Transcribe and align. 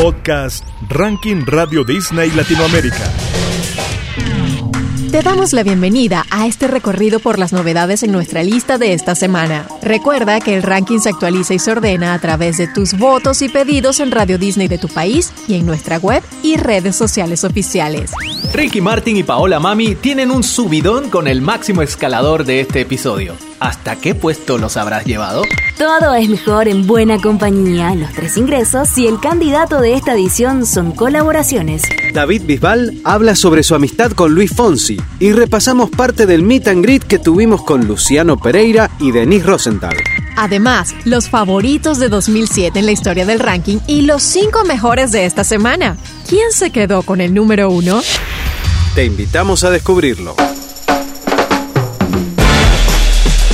Podcast 0.00 0.64
Ranking 0.88 1.44
Radio 1.44 1.82
Disney 1.82 2.30
Latinoamérica. 2.30 3.12
Te 5.10 5.22
damos 5.22 5.52
la 5.52 5.64
bienvenida 5.64 6.24
a 6.30 6.46
este 6.46 6.68
recorrido 6.68 7.18
por 7.18 7.36
las 7.36 7.52
novedades 7.52 8.04
en 8.04 8.12
nuestra 8.12 8.44
lista 8.44 8.78
de 8.78 8.92
esta 8.92 9.16
semana. 9.16 9.66
Recuerda 9.82 10.38
que 10.38 10.54
el 10.54 10.62
ranking 10.62 11.00
se 11.00 11.08
actualiza 11.08 11.54
y 11.54 11.58
se 11.58 11.72
ordena 11.72 12.14
a 12.14 12.20
través 12.20 12.58
de 12.58 12.68
tus 12.68 12.96
votos 12.96 13.42
y 13.42 13.48
pedidos 13.48 13.98
en 13.98 14.12
Radio 14.12 14.38
Disney 14.38 14.68
de 14.68 14.78
tu 14.78 14.86
país 14.86 15.32
y 15.48 15.56
en 15.56 15.66
nuestra 15.66 15.98
web 15.98 16.22
y 16.44 16.58
redes 16.58 16.94
sociales 16.94 17.42
oficiales. 17.42 18.12
Ricky 18.54 18.80
Martin 18.80 19.16
y 19.16 19.24
Paola 19.24 19.58
Mami 19.58 19.96
tienen 19.96 20.30
un 20.30 20.44
subidón 20.44 21.10
con 21.10 21.26
el 21.26 21.42
máximo 21.42 21.82
escalador 21.82 22.44
de 22.44 22.60
este 22.60 22.82
episodio. 22.82 23.34
¿Hasta 23.60 23.96
qué 23.96 24.14
puesto 24.14 24.56
los 24.56 24.76
habrás 24.76 25.04
llevado? 25.04 25.42
Todo 25.76 26.14
es 26.14 26.28
mejor 26.28 26.68
en 26.68 26.86
buena 26.86 27.20
compañía, 27.20 27.94
los 27.94 28.12
tres 28.12 28.36
ingresos 28.36 28.96
y 28.96 29.06
el 29.08 29.18
candidato 29.18 29.80
de 29.80 29.94
esta 29.94 30.14
edición 30.14 30.64
son 30.64 30.92
colaboraciones. 30.92 31.82
David 32.14 32.42
Bisbal 32.46 33.00
habla 33.04 33.34
sobre 33.34 33.64
su 33.64 33.74
amistad 33.74 34.12
con 34.12 34.32
Luis 34.32 34.52
Fonsi 34.54 35.00
y 35.18 35.32
repasamos 35.32 35.90
parte 35.90 36.26
del 36.26 36.42
meet 36.42 36.68
and 36.68 36.84
greet 36.84 37.02
que 37.02 37.18
tuvimos 37.18 37.62
con 37.62 37.86
Luciano 37.86 38.36
Pereira 38.36 38.90
y 39.00 39.10
Denise 39.10 39.46
Rosenthal. 39.46 39.96
Además, 40.36 40.94
los 41.04 41.28
favoritos 41.28 41.98
de 41.98 42.08
2007 42.08 42.78
en 42.78 42.86
la 42.86 42.92
historia 42.92 43.26
del 43.26 43.40
ranking 43.40 43.78
y 43.88 44.02
los 44.02 44.22
cinco 44.22 44.64
mejores 44.64 45.10
de 45.10 45.26
esta 45.26 45.42
semana. 45.42 45.96
¿Quién 46.28 46.52
se 46.52 46.70
quedó 46.70 47.02
con 47.02 47.20
el 47.20 47.34
número 47.34 47.70
uno? 47.70 48.02
Te 48.94 49.04
invitamos 49.04 49.64
a 49.64 49.70
descubrirlo. 49.70 50.36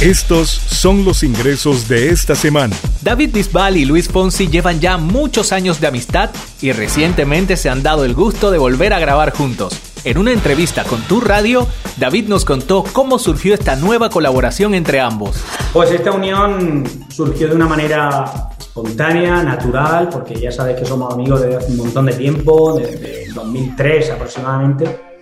Estos 0.05 0.51
son 0.51 1.07
los 1.07 1.23
ingresos 1.23 1.89
de 1.89 2.11
esta 2.11 2.35
semana. 2.35 2.77
David 3.01 3.31
Bisbal 3.33 3.79
y 3.79 3.87
Luis 3.87 4.07
Fonsi 4.07 4.49
llevan 4.49 4.79
ya 4.79 4.99
muchos 4.99 5.51
años 5.51 5.81
de 5.81 5.87
amistad 5.87 6.29
y 6.61 6.73
recientemente 6.73 7.57
se 7.57 7.71
han 7.71 7.83
dado 7.83 8.05
el 8.05 8.12
gusto 8.12 8.51
de 8.51 8.59
volver 8.59 8.93
a 8.93 8.98
grabar 8.98 9.33
juntos. 9.33 9.81
En 10.05 10.19
una 10.19 10.33
entrevista 10.33 10.84
con 10.84 11.01
Tu 11.05 11.23
Radio, 11.23 11.67
David 11.97 12.28
nos 12.28 12.45
contó 12.45 12.84
cómo 12.93 13.19
surgió 13.19 13.55
esta 13.55 13.77
nueva 13.77 14.11
colaboración 14.11 14.75
entre 14.75 15.01
ambos. 15.01 15.43
Pues 15.73 15.91
esta 15.91 16.12
unión 16.12 16.84
surgió 17.09 17.48
de 17.48 17.55
una 17.55 17.67
manera 17.67 18.50
espontánea, 18.59 19.43
natural, 19.43 20.11
porque 20.11 20.39
ya 20.39 20.53
sabes 20.53 20.78
que 20.78 20.84
somos 20.84 21.15
amigos 21.15 21.41
desde 21.41 21.56
hace 21.56 21.71
un 21.71 21.78
montón 21.78 22.05
de 22.05 22.12
tiempo, 22.12 22.78
desde 22.78 23.33
2003 23.33 24.11
aproximadamente 24.11 25.14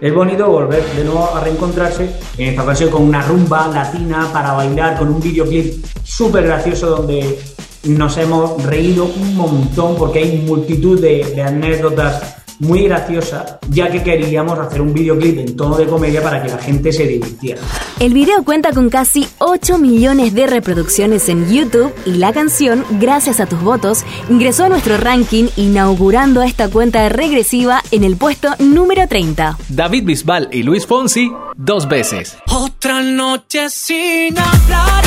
es 0.00 0.14
bonito 0.14 0.48
volver 0.50 0.82
de 0.96 1.04
nuevo 1.04 1.28
a 1.34 1.40
reencontrarse, 1.40 2.10
en 2.38 2.48
esta 2.48 2.62
ocasión 2.62 2.90
con 2.90 3.02
una 3.02 3.22
rumba 3.22 3.68
latina 3.68 4.28
para 4.32 4.52
bailar, 4.52 4.98
con 4.98 5.08
un 5.08 5.20
videoclip 5.20 5.84
súper 6.02 6.44
gracioso 6.44 6.88
donde 6.88 7.38
nos 7.84 8.16
hemos 8.16 8.62
reído 8.64 9.04
un 9.04 9.36
montón 9.36 9.96
porque 9.96 10.20
hay 10.20 10.38
multitud 10.38 11.00
de, 11.00 11.24
de 11.34 11.42
anécdotas 11.42 12.39
muy 12.60 12.84
graciosa, 12.84 13.58
ya 13.70 13.90
que 13.90 14.02
queríamos 14.02 14.58
hacer 14.58 14.80
un 14.80 14.92
videoclip 14.92 15.38
en 15.38 15.56
tono 15.56 15.76
de 15.76 15.86
comedia 15.86 16.22
para 16.22 16.42
que 16.42 16.48
la 16.48 16.58
gente 16.58 16.92
se 16.92 17.06
divirtiera. 17.06 17.60
El 17.98 18.14
video 18.14 18.44
cuenta 18.44 18.72
con 18.72 18.88
casi 18.90 19.26
8 19.38 19.78
millones 19.78 20.34
de 20.34 20.46
reproducciones 20.46 21.28
en 21.28 21.50
YouTube 21.50 21.92
y 22.06 22.12
la 22.12 22.32
canción, 22.32 22.84
gracias 22.92 23.40
a 23.40 23.46
tus 23.46 23.60
votos, 23.60 24.04
ingresó 24.28 24.64
a 24.64 24.68
nuestro 24.68 24.96
ranking 24.96 25.48
inaugurando 25.56 26.42
esta 26.42 26.68
cuenta 26.68 27.08
regresiva 27.08 27.82
en 27.90 28.04
el 28.04 28.16
puesto 28.16 28.50
número 28.58 29.08
30. 29.08 29.58
David 29.68 30.04
Bisbal 30.04 30.48
y 30.52 30.62
Luis 30.62 30.86
Fonsi, 30.86 31.32
dos 31.56 31.88
veces. 31.88 32.36
Otra 32.48 33.02
noche 33.02 33.70
sin 33.70 34.38
hablar, 34.38 35.04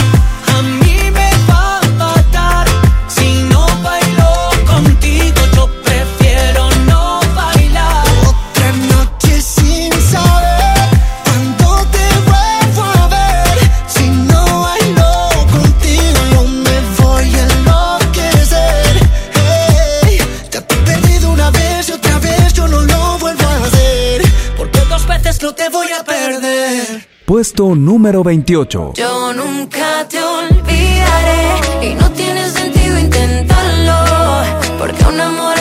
Puesto 27.44 27.76
número 27.76 28.24
28. 28.24 28.94
Yo 28.96 29.34
nunca 29.34 30.08
te 30.08 30.18
olvidaré 30.18 31.90
y 31.90 31.94
no 31.94 32.10
tiene 32.12 32.50
sentido 32.50 32.98
intentarlo. 32.98 33.96
Porque 34.80 35.04
un 35.04 35.20
amor 35.20 35.53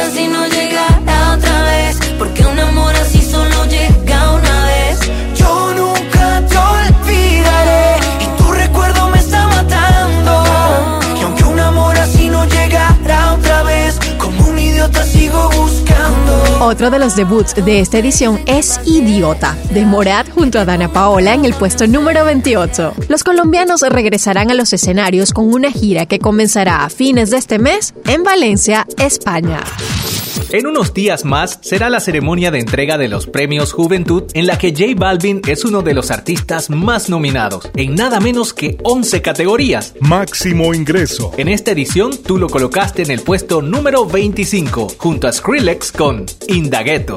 De 16.82 16.98
los 16.98 17.14
debuts 17.14 17.54
de 17.54 17.78
esta 17.78 17.98
edición 17.98 18.40
es 18.44 18.80
Idiota, 18.84 19.56
de 19.70 19.86
Morat 19.86 20.28
junto 20.28 20.58
a 20.58 20.64
Dana 20.64 20.92
Paola 20.92 21.32
en 21.32 21.44
el 21.44 21.54
puesto 21.54 21.86
número 21.86 22.24
28. 22.24 22.94
Los 23.08 23.22
colombianos 23.22 23.82
regresarán 23.82 24.50
a 24.50 24.54
los 24.54 24.72
escenarios 24.72 25.32
con 25.32 25.54
una 25.54 25.70
gira 25.70 26.06
que 26.06 26.18
comenzará 26.18 26.84
a 26.84 26.90
fines 26.90 27.30
de 27.30 27.38
este 27.38 27.60
mes 27.60 27.94
en 28.04 28.24
Valencia, 28.24 28.84
España. 28.98 29.60
En 30.52 30.66
unos 30.66 30.92
días 30.92 31.24
más 31.24 31.58
será 31.62 31.88
la 31.88 31.98
ceremonia 31.98 32.50
de 32.50 32.60
entrega 32.60 32.98
de 32.98 33.08
los 33.08 33.26
premios 33.26 33.72
Juventud 33.72 34.24
en 34.34 34.46
la 34.46 34.58
que 34.58 34.72
J 34.72 34.92
Balvin 34.94 35.40
es 35.48 35.64
uno 35.64 35.80
de 35.80 35.94
los 35.94 36.10
artistas 36.10 36.68
más 36.68 37.08
nominados, 37.08 37.70
en 37.74 37.94
nada 37.94 38.20
menos 38.20 38.52
que 38.52 38.76
11 38.82 39.22
categorías. 39.22 39.94
Máximo 40.00 40.74
ingreso. 40.74 41.32
En 41.38 41.48
esta 41.48 41.70
edición 41.70 42.18
tú 42.22 42.36
lo 42.36 42.50
colocaste 42.50 43.00
en 43.00 43.10
el 43.12 43.22
puesto 43.22 43.62
número 43.62 44.04
25, 44.04 44.88
junto 44.98 45.26
a 45.26 45.32
Skrillex 45.32 45.90
con 45.90 46.26
Indagueto. 46.48 47.16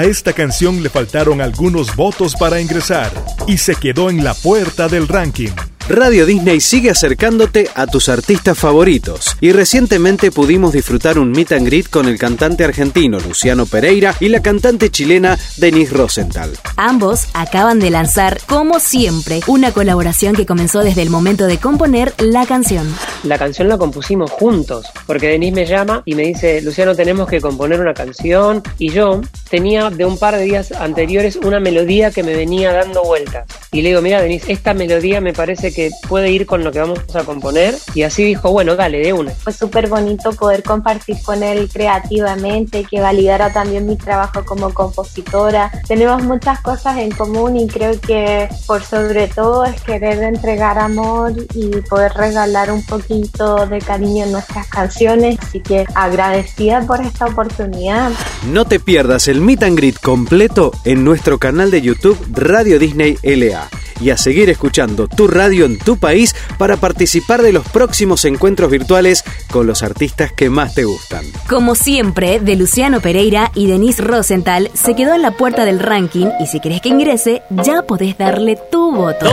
A 0.00 0.04
esta 0.04 0.32
canción 0.32 0.82
le 0.82 0.88
faltaron 0.88 1.42
algunos 1.42 1.94
votos 1.94 2.34
para 2.34 2.58
ingresar 2.58 3.12
y 3.46 3.58
se 3.58 3.74
quedó 3.74 4.08
en 4.08 4.24
la 4.24 4.32
puerta 4.32 4.88
del 4.88 5.06
ranking. 5.06 5.50
Radio 5.90 6.24
Disney 6.24 6.60
sigue 6.60 6.88
acercándote 6.88 7.68
a 7.74 7.88
tus 7.88 8.08
artistas 8.08 8.56
favoritos 8.56 9.36
y 9.40 9.50
recientemente 9.50 10.30
pudimos 10.30 10.72
disfrutar 10.72 11.18
un 11.18 11.32
meet 11.32 11.50
and 11.50 11.66
greet 11.66 11.90
con 11.90 12.06
el 12.06 12.16
cantante 12.16 12.62
argentino 12.62 13.18
Luciano 13.18 13.66
Pereira 13.66 14.14
y 14.20 14.28
la 14.28 14.40
cantante 14.40 14.90
chilena 14.90 15.36
Denise 15.56 15.92
Rosenthal. 15.92 16.52
Ambos 16.76 17.26
acaban 17.34 17.80
de 17.80 17.90
lanzar, 17.90 18.38
como 18.46 18.78
siempre, 18.78 19.40
una 19.48 19.72
colaboración 19.72 20.36
que 20.36 20.46
comenzó 20.46 20.84
desde 20.84 21.02
el 21.02 21.10
momento 21.10 21.48
de 21.48 21.58
componer 21.58 22.14
la 22.18 22.46
canción. 22.46 22.86
La 23.24 23.36
canción 23.36 23.68
la 23.68 23.76
compusimos 23.76 24.30
juntos, 24.30 24.86
porque 25.06 25.26
Denise 25.26 25.56
me 25.56 25.66
llama 25.66 26.02
y 26.04 26.14
me 26.14 26.22
dice, 26.22 26.62
Luciano, 26.62 26.94
tenemos 26.94 27.28
que 27.28 27.40
componer 27.40 27.80
una 27.80 27.94
canción. 27.94 28.62
Y 28.78 28.90
yo 28.90 29.20
tenía 29.50 29.90
de 29.90 30.04
un 30.04 30.18
par 30.18 30.36
de 30.36 30.44
días 30.44 30.70
anteriores 30.70 31.34
una 31.36 31.58
melodía 31.58 32.12
que 32.12 32.22
me 32.22 32.34
venía 32.34 32.72
dando 32.72 33.02
vueltas. 33.02 33.46
Y 33.72 33.82
le 33.82 33.90
digo, 33.90 34.02
mira, 34.02 34.22
Denise, 34.22 34.52
esta 34.52 34.72
melodía 34.72 35.20
me 35.20 35.32
parece 35.32 35.72
que 35.72 35.79
puede 36.08 36.30
ir 36.30 36.46
con 36.46 36.64
lo 36.64 36.72
que 36.72 36.80
vamos 36.80 36.98
a 37.14 37.24
componer. 37.24 37.74
Y 37.94 38.02
así 38.02 38.24
dijo, 38.24 38.50
bueno, 38.50 38.76
dale, 38.76 38.98
de 38.98 39.12
una. 39.12 39.30
Fue 39.30 39.52
súper 39.52 39.88
bonito 39.88 40.32
poder 40.32 40.62
compartir 40.62 41.16
con 41.22 41.42
él 41.42 41.68
creativamente, 41.72 42.84
que 42.84 43.00
validara 43.00 43.52
también 43.52 43.86
mi 43.86 43.96
trabajo 43.96 44.44
como 44.44 44.74
compositora. 44.74 45.70
Tenemos 45.86 46.22
muchas 46.22 46.60
cosas 46.60 46.98
en 46.98 47.10
común 47.10 47.56
y 47.56 47.66
creo 47.66 47.98
que 48.00 48.48
por 48.66 48.82
sobre 48.82 49.28
todo 49.28 49.64
es 49.64 49.80
querer 49.82 50.22
entregar 50.22 50.78
amor 50.78 51.32
y 51.54 51.68
poder 51.88 52.12
regalar 52.12 52.70
un 52.70 52.84
poquito 52.84 53.66
de 53.66 53.78
cariño 53.78 54.24
en 54.24 54.32
nuestras 54.32 54.66
canciones. 54.68 55.38
Así 55.40 55.60
que 55.60 55.84
agradecida 55.94 56.82
por 56.86 57.00
esta 57.00 57.26
oportunidad. 57.26 58.10
No 58.52 58.64
te 58.64 58.80
pierdas 58.80 59.28
el 59.28 59.40
meet 59.40 59.62
and 59.62 59.76
greet 59.76 60.00
completo 60.00 60.72
en 60.84 61.04
nuestro 61.04 61.38
canal 61.38 61.70
de 61.70 61.82
YouTube 61.82 62.18
Radio 62.32 62.78
Disney 62.78 63.16
LA. 63.22 63.68
Y 64.00 64.10
a 64.10 64.16
seguir 64.16 64.50
escuchando 64.50 65.08
tu 65.08 65.28
radio 65.28 65.66
en 65.66 65.78
tu 65.78 65.96
país 65.96 66.34
para 66.58 66.76
participar 66.76 67.42
de 67.42 67.52
los 67.52 67.66
próximos 67.68 68.24
encuentros 68.24 68.70
virtuales 68.70 69.24
con 69.50 69.66
los 69.66 69.82
artistas 69.82 70.32
que 70.32 70.50
más 70.50 70.74
te 70.74 70.84
gustan. 70.84 71.24
Como 71.48 71.74
siempre, 71.74 72.40
de 72.40 72.56
Luciano 72.56 73.00
Pereira 73.00 73.50
y 73.54 73.66
Denise 73.66 74.02
Rosenthal 74.02 74.70
se 74.74 74.94
quedó 74.94 75.14
en 75.14 75.22
la 75.22 75.32
puerta 75.32 75.64
del 75.64 75.80
ranking 75.80 76.26
y 76.40 76.46
si 76.46 76.60
querés 76.60 76.80
que 76.80 76.88
ingrese, 76.88 77.42
ya 77.50 77.82
podés 77.82 78.16
darle 78.18 78.58
tu 78.70 78.92
voto. 78.92 79.26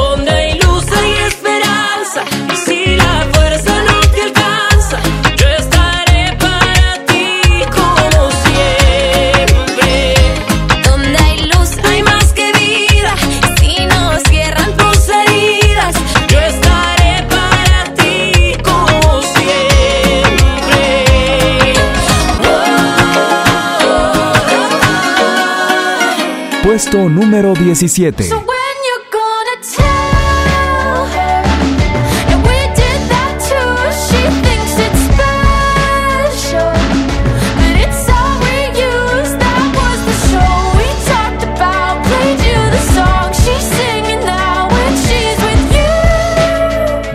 Puesto 26.78 27.10
número 27.10 27.56
17. 27.56 28.30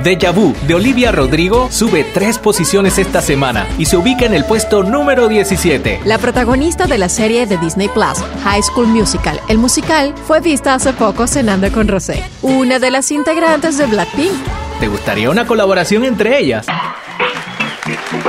Deja 0.03 0.33
Vu 0.33 0.53
de 0.67 0.75
Olivia 0.75 1.13
Rodrigo 1.13 1.69
sube 1.71 2.05
tres 2.13 2.39
posiciones 2.39 2.99
esta 2.99 3.23
semana 3.23 3.69
y 3.79 3.87
se 3.87 3.97
ubica 3.97 4.27
en 4.27 4.35
el 4.35 4.45
puesto 4.45 4.83
número 4.83 5.29
17. 5.29 6.01
La 6.05 6.19
protagonista 6.19 6.87
de 6.87 6.99
la 6.99 7.09
serie 7.09 7.47
de 7.47 7.57
Disney 7.57 7.89
Plus, 7.89 8.19
High 8.43 8.63
School 8.65 8.89
Musical, 8.89 9.41
el 9.49 9.59
musical, 9.59 10.13
fue 10.27 10.41
vista 10.41 10.75
hace 10.75 10.93
poco 10.93 11.29
cenando 11.29 11.71
con 11.71 11.87
Rosé, 11.87 12.25
una 12.43 12.81
de 12.81 12.91
las 12.91 13.13
integrantes 13.13 13.79
de 13.79 13.87
Blackpink. 13.87 14.33
¿Te 14.81 14.89
gustaría 14.89 15.31
una 15.31 15.47
colaboración 15.47 16.05
entre 16.05 16.37
ellas? 16.41 16.67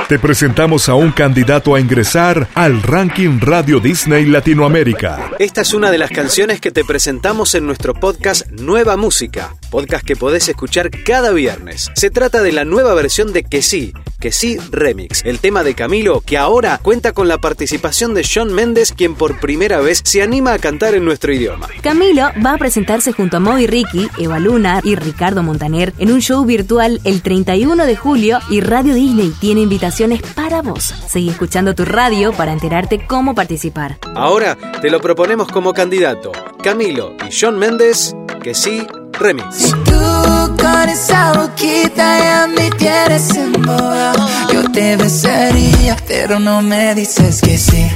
Te 0.08 0.18
presentamos 0.18 0.88
a 0.88 0.94
un 0.94 1.12
candidato 1.12 1.74
a 1.74 1.80
ingresar 1.80 2.46
al 2.54 2.82
ranking 2.82 3.40
Radio 3.40 3.80
Disney 3.80 4.26
Latinoamérica. 4.26 5.30
Esta 5.38 5.62
es 5.62 5.72
una 5.72 5.90
de 5.90 5.98
las 5.98 6.10
canciones 6.10 6.60
que 6.60 6.70
te 6.70 6.84
presentamos 6.84 7.54
en 7.54 7.66
nuestro 7.66 7.94
podcast 7.94 8.46
Nueva 8.50 8.96
Música, 8.96 9.54
podcast 9.74 10.06
que 10.06 10.14
podés 10.14 10.48
escuchar 10.48 10.88
cada 11.04 11.32
viernes. 11.32 11.90
Se 11.96 12.08
trata 12.08 12.42
de 12.42 12.52
la 12.52 12.64
nueva 12.64 12.94
versión 12.94 13.32
de 13.32 13.42
Que 13.42 13.60
sí, 13.60 13.92
Que 14.20 14.30
sí 14.30 14.56
Remix, 14.70 15.24
el 15.24 15.40
tema 15.40 15.64
de 15.64 15.74
Camilo 15.74 16.20
que 16.20 16.38
ahora 16.38 16.78
cuenta 16.80 17.10
con 17.10 17.26
la 17.26 17.38
participación 17.38 18.14
de 18.14 18.22
Sean 18.22 18.52
Méndez, 18.52 18.92
quien 18.92 19.16
por 19.16 19.40
primera 19.40 19.80
vez 19.80 20.00
se 20.04 20.22
anima 20.22 20.52
a 20.52 20.60
cantar 20.60 20.94
en 20.94 21.04
nuestro 21.04 21.32
idioma. 21.32 21.66
Camilo 21.82 22.30
va 22.46 22.52
a 22.52 22.56
presentarse 22.56 23.10
junto 23.10 23.38
a 23.38 23.40
Moby 23.40 23.66
Ricky, 23.66 24.08
Eva 24.16 24.38
Luna 24.38 24.80
y 24.84 24.94
Ricardo 24.94 25.42
Montaner 25.42 25.92
en 25.98 26.12
un 26.12 26.20
show 26.20 26.44
virtual 26.44 27.00
el 27.02 27.20
31 27.20 27.84
de 27.84 27.96
julio 27.96 28.38
y 28.48 28.60
Radio 28.60 28.94
Disney 28.94 29.32
tiene 29.40 29.62
invitaciones 29.62 30.22
para 30.22 30.62
vos. 30.62 30.94
Seguí 31.08 31.30
escuchando 31.30 31.74
tu 31.74 31.84
radio 31.84 32.32
para 32.32 32.52
enterarte 32.52 33.04
cómo 33.08 33.34
participar. 33.34 33.98
Ahora 34.14 34.56
te 34.80 34.88
lo 34.88 35.00
proponemos 35.00 35.48
como 35.48 35.72
candidato. 35.72 36.30
Camilo 36.62 37.16
y 37.28 37.32
Sean 37.32 37.58
Méndez, 37.58 38.14
Que 38.40 38.54
sí 38.54 38.86
Remix. 39.18 39.70
Tú 39.84 40.56
con 40.56 40.88
esa 40.88 41.32
boquita 41.32 42.18
ya 42.18 42.46
me 42.46 42.70
tienes 42.72 43.30
embobado 43.36 44.28
Yo 44.52 44.70
te 44.72 44.96
besaría, 44.96 45.96
pero 46.06 46.38
no 46.38 46.62
me 46.62 46.94
dices 46.94 47.40
que 47.40 47.58
sí 47.58 47.86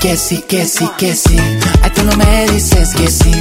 Que 0.00 0.16
sí, 0.16 0.44
que 0.48 0.64
sí, 0.66 0.88
que 0.98 1.14
sí 1.14 1.38
Ay, 1.82 1.90
tú 1.94 2.02
no 2.04 2.16
me 2.16 2.46
dices 2.48 2.94
que 2.94 3.08
sí 3.08 3.32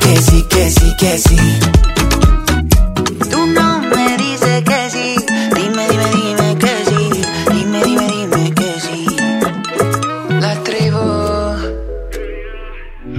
Que 0.00 0.16
sí, 0.20 0.44
que 0.48 0.70
sí, 0.70 0.94
que 0.98 1.18
sí 1.18 1.36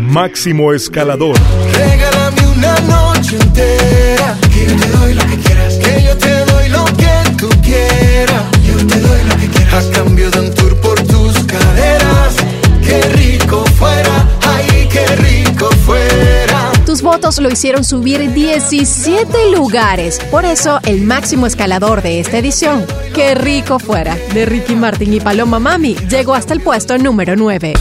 Máximo 0.08 0.74
Escalador. 0.74 1.36
Regálame 1.74 2.48
una 2.56 2.80
noche 2.82 3.36
entera. 3.36 4.38
Que 4.54 4.66
yo 4.66 4.76
te 4.78 4.88
doy 4.98 5.14
lo 5.14 5.26
que 5.28 5.38
quieras. 5.38 5.74
Que 5.76 6.04
yo 6.04 6.18
te 6.18 6.46
doy 6.46 6.70
lo 6.70 6.86
que 6.86 7.36
tú 7.38 7.50
quieras. 7.62 8.44
Yo 8.66 8.88
te 8.88 9.00
doy 9.02 9.24
lo 9.24 9.36
que 9.36 9.48
quieras. 9.50 9.86
A 9.86 9.92
cambio 9.92 10.32
de 10.32 10.40
un 10.40 10.56
tour 10.56 10.80
por 10.80 10.96
tus 11.04 11.38
caderas. 11.44 12.36
Qué 12.86 13.02
rico 13.18 13.66
fuera. 13.78 14.26
Ay, 14.44 14.88
qué 14.90 15.06
rico 15.18 15.70
fuera. 15.86 16.72
Tus 16.86 17.02
votos 17.02 17.38
lo 17.40 17.50
hicieron 17.50 17.84
subir 17.84 18.32
17 18.32 19.52
lugares. 19.52 20.20
Por 20.32 20.46
eso, 20.46 20.80
el 20.86 21.02
máximo 21.02 21.48
escalador 21.48 22.02
de 22.02 22.22
esta 22.22 22.38
edición, 22.38 22.86
Qué 23.14 23.34
rico 23.34 23.80
fuera, 23.80 24.16
de 24.34 24.46
Ricky 24.46 24.76
Martin 24.76 25.12
y 25.12 25.20
Paloma 25.20 25.58
Mami, 25.60 25.96
llegó 26.08 26.36
hasta 26.36 26.54
el 26.54 26.62
puesto 26.62 26.98
número 27.00 27.36
9. 27.36 27.74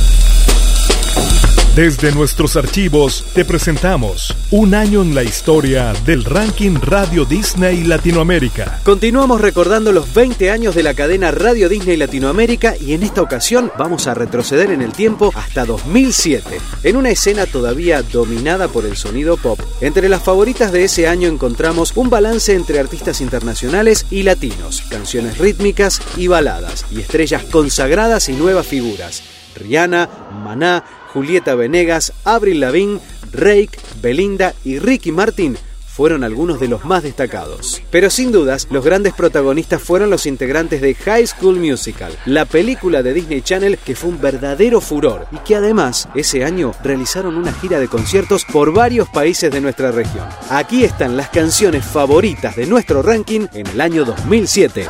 Desde 1.76 2.10
nuestros 2.10 2.56
archivos 2.56 3.22
te 3.34 3.44
presentamos 3.44 4.34
un 4.50 4.74
año 4.74 5.02
en 5.02 5.14
la 5.14 5.22
historia 5.22 5.92
del 6.06 6.24
ranking 6.24 6.76
Radio 6.80 7.26
Disney 7.26 7.84
Latinoamérica. 7.84 8.80
Continuamos 8.82 9.42
recordando 9.42 9.92
los 9.92 10.14
20 10.14 10.50
años 10.50 10.74
de 10.74 10.82
la 10.82 10.94
cadena 10.94 11.32
Radio 11.32 11.68
Disney 11.68 11.98
Latinoamérica 11.98 12.76
y 12.80 12.94
en 12.94 13.02
esta 13.02 13.20
ocasión 13.20 13.70
vamos 13.76 14.06
a 14.06 14.14
retroceder 14.14 14.70
en 14.70 14.80
el 14.80 14.92
tiempo 14.92 15.30
hasta 15.34 15.66
2007, 15.66 16.58
en 16.82 16.96
una 16.96 17.10
escena 17.10 17.44
todavía 17.44 18.00
dominada 18.00 18.68
por 18.68 18.86
el 18.86 18.96
sonido 18.96 19.36
pop. 19.36 19.60
Entre 19.82 20.08
las 20.08 20.22
favoritas 20.22 20.72
de 20.72 20.84
ese 20.84 21.06
año 21.08 21.28
encontramos 21.28 21.92
un 21.94 22.08
balance 22.08 22.54
entre 22.54 22.80
artistas 22.80 23.20
internacionales 23.20 24.06
y 24.10 24.22
latinos, 24.22 24.80
canciones 24.88 25.36
rítmicas 25.36 26.00
y 26.16 26.26
baladas, 26.28 26.86
y 26.90 27.02
estrellas 27.02 27.44
consagradas 27.50 28.30
y 28.30 28.32
nuevas 28.32 28.66
figuras. 28.66 29.22
Rihanna, 29.56 30.08
Maná, 30.44 30.84
Julieta 31.16 31.54
Venegas, 31.54 32.12
Avril 32.24 32.60
Lavigne, 32.60 33.00
Rake, 33.32 33.70
Belinda 34.02 34.52
y 34.66 34.78
Ricky 34.78 35.12
Martin 35.12 35.56
fueron 35.86 36.24
algunos 36.24 36.60
de 36.60 36.68
los 36.68 36.84
más 36.84 37.04
destacados. 37.04 37.80
Pero 37.90 38.10
sin 38.10 38.32
dudas, 38.32 38.68
los 38.70 38.84
grandes 38.84 39.14
protagonistas 39.14 39.80
fueron 39.80 40.10
los 40.10 40.26
integrantes 40.26 40.82
de 40.82 40.94
High 40.94 41.26
School 41.26 41.56
Musical, 41.58 42.12
la 42.26 42.44
película 42.44 43.02
de 43.02 43.14
Disney 43.14 43.40
Channel 43.40 43.78
que 43.78 43.96
fue 43.96 44.10
un 44.10 44.20
verdadero 44.20 44.82
furor 44.82 45.26
y 45.32 45.38
que 45.38 45.56
además 45.56 46.06
ese 46.14 46.44
año 46.44 46.72
realizaron 46.84 47.34
una 47.34 47.54
gira 47.54 47.80
de 47.80 47.88
conciertos 47.88 48.44
por 48.44 48.74
varios 48.74 49.08
países 49.08 49.50
de 49.50 49.62
nuestra 49.62 49.92
región. 49.92 50.28
Aquí 50.50 50.84
están 50.84 51.16
las 51.16 51.30
canciones 51.30 51.82
favoritas 51.82 52.56
de 52.56 52.66
nuestro 52.66 53.00
ranking 53.00 53.46
en 53.54 53.66
el 53.66 53.80
año 53.80 54.04
2007. 54.04 54.86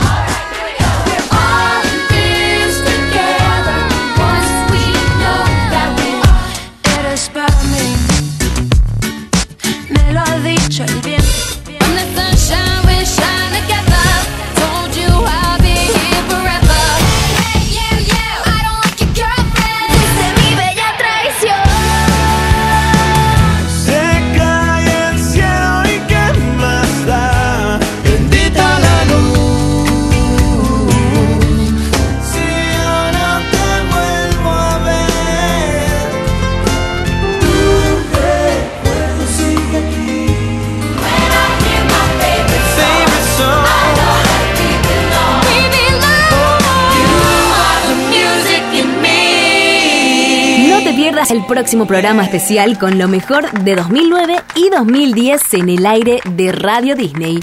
Pierdas 51.07 51.31
el 51.31 51.47
próximo 51.47 51.87
programa 51.87 52.25
especial 52.25 52.81
con 52.81 52.99
lo 52.99 53.07
mejor 53.07 53.49
de 53.63 53.77
2009 53.77 54.39
y 54.57 54.71
2010 54.71 55.55
en 55.55 55.69
el 55.69 55.87
aire 55.87 56.19
de 56.29 56.51
Radio 56.51 56.97
Disney. 56.97 57.39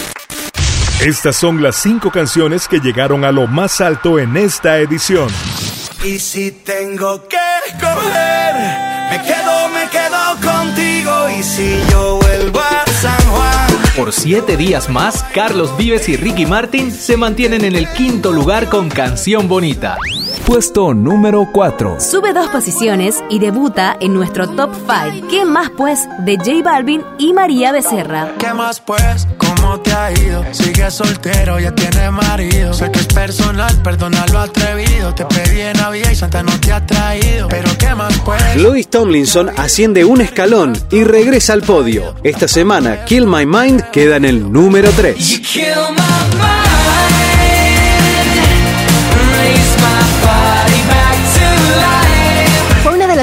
Estas 1.00 1.36
son 1.36 1.62
las 1.62 1.76
cinco 1.76 2.10
canciones 2.10 2.68
que 2.68 2.78
llegaron 2.78 3.24
a 3.24 3.32
lo 3.32 3.46
más 3.46 3.80
alto 3.80 4.18
en 4.18 4.36
esta 4.36 4.80
edición. 4.80 5.30
Y 6.04 6.18
si 6.18 6.50
tengo 6.50 7.26
que 7.26 7.38
escoger, 7.66 8.54
me 9.10 9.22
quedo, 9.22 9.68
me 9.70 9.88
quedo 9.88 10.52
contigo. 10.52 11.30
Y 11.30 11.42
si 11.42 11.80
yo 11.90 12.18
vuelvo 12.20 12.60
a 12.60 12.84
San 13.00 13.26
Juan. 13.30 13.68
Por 13.96 14.12
siete 14.12 14.58
días 14.58 14.90
más, 14.90 15.24
Carlos 15.34 15.74
Vives 15.78 16.06
y 16.10 16.18
Ricky 16.18 16.44
Martin 16.44 16.92
se 16.92 17.16
mantienen 17.16 17.64
en 17.64 17.76
el 17.76 17.90
quinto 17.94 18.30
lugar 18.30 18.68
con 18.68 18.90
Canción 18.90 19.48
Bonita. 19.48 19.96
Puesto 20.46 20.92
número 20.92 21.48
4. 21.50 22.00
Sube 22.00 22.34
dos 22.34 22.50
posiciones 22.50 23.24
y 23.30 23.38
debuta 23.38 23.96
en 23.98 24.12
nuestro 24.12 24.46
top 24.46 24.70
5. 24.74 25.26
¿Qué 25.30 25.46
más 25.46 25.70
pues? 25.70 26.06
De 26.18 26.36
J 26.36 26.62
Balvin 26.62 27.02
y 27.18 27.32
María 27.32 27.72
Becerra. 27.72 28.30
¿Qué 28.38 28.52
más 28.52 28.78
pues? 28.78 29.26
¿Cómo 29.38 29.80
te 29.80 29.90
ha 29.92 30.12
ido? 30.12 30.44
Sigue 30.52 30.90
soltero, 30.90 31.58
ya 31.58 31.74
tiene 31.74 32.10
marido. 32.10 32.74
Sé 32.74 32.92
que 32.92 32.98
es 32.98 33.06
personal, 33.06 33.74
perdona 33.82 34.26
lo 34.26 34.40
atrevido. 34.40 35.14
Te 35.14 35.24
pedí 35.24 35.62
en 35.62 35.78
Navidad 35.78 36.10
y 36.10 36.14
Santa 36.14 36.42
no 36.42 36.52
te 36.60 36.74
ha 36.74 36.84
traído. 36.84 37.48
Pero 37.48 37.70
¿qué 37.78 37.94
más 37.94 38.12
pues? 38.18 38.56
Louis 38.56 38.86
Tomlinson 38.86 39.50
asciende 39.56 40.04
un 40.04 40.20
escalón 40.20 40.76
y 40.90 41.04
regresa 41.04 41.54
al 41.54 41.62
podio. 41.62 42.16
Esta 42.22 42.48
semana, 42.48 43.06
Kill 43.06 43.26
My 43.26 43.46
Mind 43.46 43.90
queda 43.90 44.16
en 44.16 44.26
el 44.26 44.52
número 44.52 44.90
3. 44.94 45.40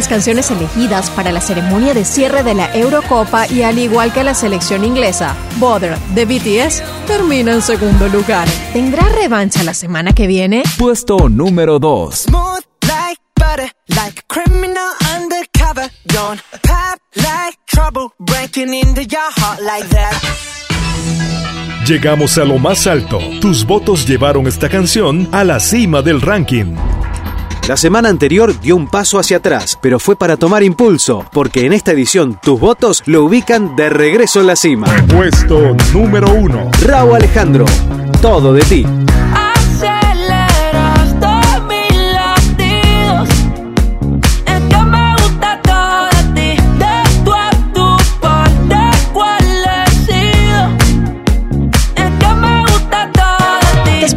Las 0.01 0.07
canciones 0.07 0.49
elegidas 0.49 1.11
para 1.11 1.31
la 1.31 1.41
ceremonia 1.41 1.93
de 1.93 2.05
cierre 2.05 2.41
de 2.41 2.55
la 2.55 2.75
Eurocopa 2.75 3.45
y 3.47 3.61
al 3.61 3.77
igual 3.77 4.11
que 4.11 4.23
la 4.23 4.33
selección 4.33 4.83
inglesa, 4.83 5.35
Bother 5.57 5.95
de 6.15 6.25
BTS 6.25 6.81
termina 7.05 7.53
en 7.53 7.61
segundo 7.61 8.07
lugar. 8.07 8.47
¿Tendrá 8.73 9.07
revancha 9.09 9.61
la 9.61 9.75
semana 9.75 10.13
que 10.13 10.25
viene? 10.25 10.63
Puesto 10.79 11.29
número 11.29 11.77
2. 11.77 12.15
Smooth 12.15 12.63
like 12.87 13.21
butter, 13.35 13.71
like 13.89 14.21
a 14.21 14.23
criminal 14.27 14.89
undercover. 15.15 15.91
Don't 16.07 16.41
pop 16.63 16.99
like 17.15 17.59
trouble, 17.67 18.09
breaking 18.17 18.73
into 18.73 19.03
your 19.03 19.29
heart 19.37 19.59
like 19.61 19.87
that. 19.89 20.15
Llegamos 21.85 22.39
a 22.39 22.45
lo 22.45 22.57
más 22.57 22.87
alto. 22.87 23.19
Tus 23.39 23.67
votos 23.67 24.07
llevaron 24.07 24.47
esta 24.47 24.67
canción 24.67 25.29
a 25.31 25.43
la 25.43 25.59
cima 25.59 26.01
del 26.01 26.21
ranking. 26.21 26.73
La 27.67 27.77
semana 27.77 28.09
anterior 28.09 28.59
dio 28.59 28.75
un 28.75 28.87
paso 28.87 29.19
hacia 29.19 29.37
atrás, 29.37 29.77
pero 29.79 29.99
fue 29.99 30.15
para 30.15 30.35
tomar 30.35 30.63
impulso, 30.63 31.25
porque 31.31 31.65
en 31.65 31.73
esta 31.73 31.91
edición 31.91 32.39
tus 32.41 32.59
votos 32.59 33.03
lo 33.05 33.23
ubican 33.23 33.75
de 33.75 33.89
regreso 33.89 34.41
en 34.41 34.47
la 34.47 34.55
cima. 34.55 34.87
Puesto 35.13 35.75
número 35.93 36.33
1. 36.33 36.71
Raúl 36.83 37.15
Alejandro, 37.15 37.65
todo 38.19 38.51
de 38.53 38.63
ti. 38.63 38.85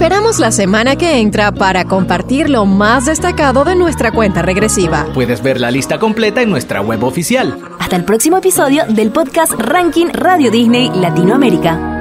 Esperamos 0.04 0.38
la 0.38 0.52
semana 0.52 0.96
que 0.96 1.18
entra 1.18 1.50
para 1.50 1.87
compartir 1.87 2.50
lo 2.50 2.66
más 2.66 3.06
destacado 3.06 3.64
de 3.64 3.75
nuestra 3.75 4.12
cuenta 4.12 4.42
regresiva. 4.42 5.06
Puedes 5.14 5.42
ver 5.42 5.58
la 5.58 5.70
lista 5.70 5.99
completa 5.99 6.42
en 6.42 6.50
nuestra 6.50 6.82
web 6.82 7.02
oficial. 7.04 7.58
Hasta 7.78 7.96
el 7.96 8.04
próximo 8.04 8.37
episodio 8.37 8.84
del 8.87 9.11
podcast 9.12 9.54
Ranking 9.54 10.08
Radio 10.12 10.50
Disney 10.50 10.90
Latinoamérica. 10.94 11.93